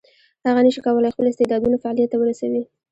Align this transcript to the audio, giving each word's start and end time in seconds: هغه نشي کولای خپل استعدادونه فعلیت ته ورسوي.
هغه 0.47 0.59
نشي 0.65 0.79
کولای 0.85 1.13
خپل 1.13 1.25
استعدادونه 1.29 1.77
فعلیت 1.83 2.09
ته 2.11 2.17
ورسوي. 2.19 2.61